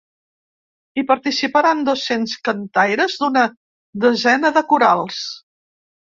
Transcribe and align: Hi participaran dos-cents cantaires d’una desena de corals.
Hi 0.97 1.01
participaran 1.09 1.83
dos-cents 1.89 2.33
cantaires 2.49 3.17
d’una 3.19 3.43
desena 4.07 4.51
de 4.57 4.65
corals. 4.73 5.21